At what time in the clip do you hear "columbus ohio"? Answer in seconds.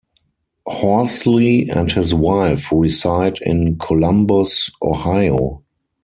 3.77-5.61